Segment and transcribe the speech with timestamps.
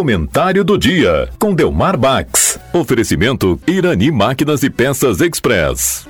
[0.00, 2.58] Comentário do dia com Delmar Bax.
[2.72, 6.06] Oferecimento Irani Máquinas e Peças Express.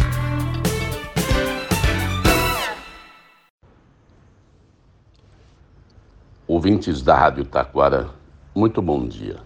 [6.46, 8.10] Ouvintes da Rádio Taquara,
[8.54, 9.38] muito bom dia.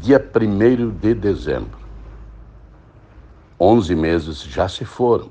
[0.00, 1.78] Dia 1 de dezembro.
[3.60, 5.28] Onze meses já se foram.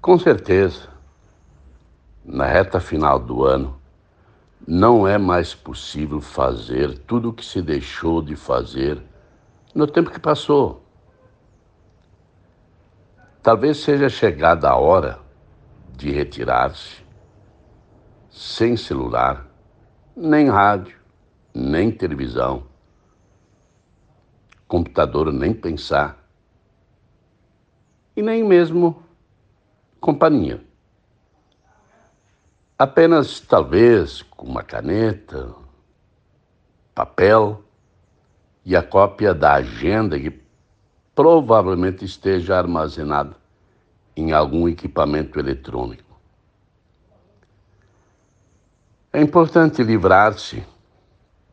[0.00, 0.88] Com certeza,
[2.24, 3.80] na reta final do ano,
[4.66, 9.02] não é mais possível fazer tudo o que se deixou de fazer
[9.74, 10.82] no tempo que passou.
[13.42, 15.18] Talvez seja chegada a hora
[15.96, 17.02] de retirar-se
[18.30, 19.46] sem celular,
[20.16, 20.96] nem rádio,
[21.52, 22.64] nem televisão,
[24.66, 26.18] computador nem pensar,
[28.16, 29.02] e nem mesmo
[30.00, 30.71] companhia.
[32.82, 35.54] Apenas, talvez, com uma caneta,
[36.92, 37.62] papel
[38.64, 40.42] e a cópia da agenda que
[41.14, 43.36] provavelmente esteja armazenada
[44.16, 46.18] em algum equipamento eletrônico.
[49.12, 50.66] É importante livrar-se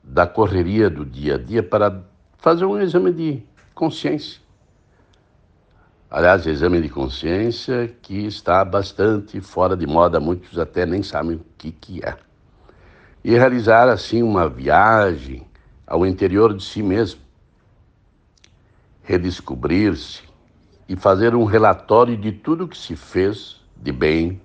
[0.01, 2.03] da correria do dia a dia para
[2.39, 3.43] fazer um exame de
[3.75, 4.41] consciência
[6.11, 11.45] Aliás, exame de consciência que está bastante fora de moda, muitos até nem sabem o
[11.55, 12.17] que, que é.
[13.23, 15.45] E realizar, assim, uma viagem
[15.85, 17.21] ao interior de si mesmo,
[19.03, 20.23] redescobrir-se
[20.87, 24.41] e fazer um relatório de tudo que se fez de bem,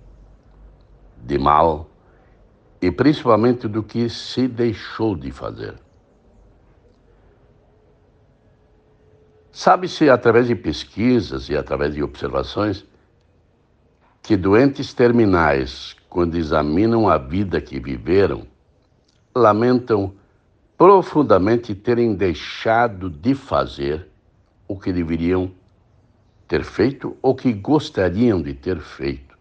[1.25, 1.89] de mal
[2.81, 5.84] e principalmente do que se deixou de fazer.
[9.55, 12.85] Sabe-se através de pesquisas e através de observações
[14.21, 18.49] que doentes terminais, quando examinam a vida que viveram,
[19.33, 20.13] lamentam
[20.77, 24.09] profundamente terem deixado de fazer
[24.67, 25.53] o que deveriam
[26.49, 29.39] ter feito ou que gostariam de ter feito.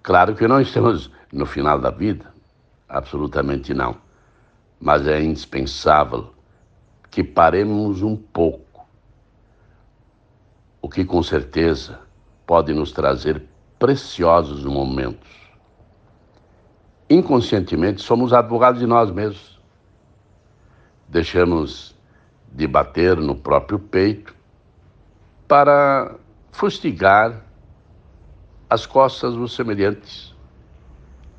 [0.00, 2.32] Claro que não estamos no final da vida,
[2.88, 3.96] absolutamente não,
[4.78, 6.32] mas é indispensável
[7.10, 8.69] que paremos um pouco,
[10.82, 12.00] o que com certeza
[12.46, 13.42] pode nos trazer
[13.78, 15.30] preciosos momentos.
[17.08, 19.58] Inconscientemente somos advogados de nós mesmos.
[21.08, 21.94] Deixamos
[22.52, 24.34] de bater no próprio peito
[25.48, 26.14] para
[26.52, 27.44] fustigar
[28.68, 30.34] as costas dos semelhantes.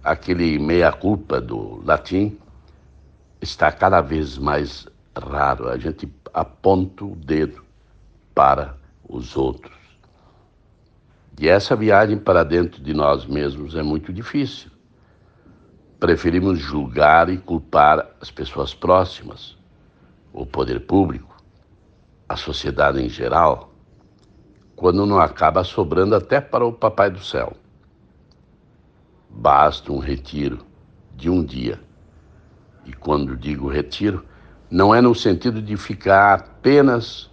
[0.03, 2.37] Aquele meia-culpa do latim
[3.39, 5.69] está cada vez mais raro.
[5.69, 7.63] A gente aponta o dedo
[8.35, 9.81] para os outros.
[11.39, 14.69] E essa viagem para dentro de nós mesmos é muito difícil.
[15.99, 19.57] Preferimos julgar e culpar as pessoas próximas,
[20.31, 21.35] o poder público,
[22.29, 23.73] a sociedade em geral,
[24.75, 27.53] quando não acaba sobrando até para o Papai do Céu.
[29.27, 30.65] Basta um retiro
[31.15, 31.79] de um dia.
[32.85, 34.23] E quando digo retiro,
[34.69, 37.30] não é no sentido de ficar apenas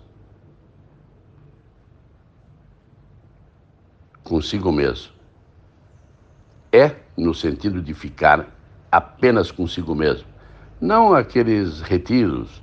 [4.28, 5.12] consigo mesmo.
[6.70, 8.46] É no sentido de ficar
[8.92, 10.28] apenas consigo mesmo.
[10.80, 12.62] Não aqueles retiros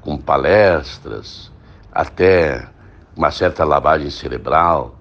[0.00, 1.52] com palestras,
[1.92, 2.66] até
[3.14, 4.98] uma certa lavagem cerebral,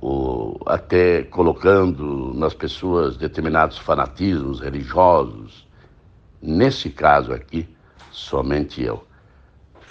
[0.00, 5.66] ou até colocando nas pessoas determinados fanatismos religiosos.
[6.40, 7.68] Nesse caso aqui,
[8.10, 9.04] somente eu.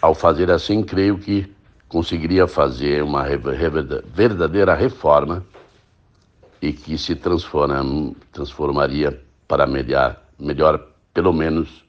[0.01, 1.53] Ao fazer assim, creio que
[1.91, 3.25] conseguiria fazer uma
[4.06, 5.46] verdadeira reforma
[6.62, 11.84] e que se transforma, transformaria para melhor, melhor, pelo menos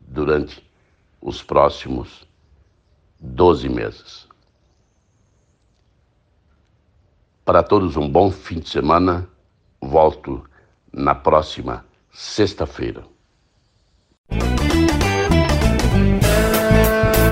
[0.00, 0.64] durante
[1.20, 2.24] os próximos
[3.18, 4.28] 12 meses.
[7.44, 9.28] Para todos, um bom fim de semana.
[9.80, 10.48] Volto
[10.92, 13.02] na próxima sexta-feira.